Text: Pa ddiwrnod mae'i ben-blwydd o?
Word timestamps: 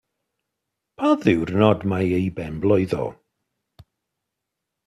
Pa 1.01 1.09
ddiwrnod 1.23 1.85
mae'i 1.93 2.23
ben-blwydd 2.39 2.97
o? 3.03 3.05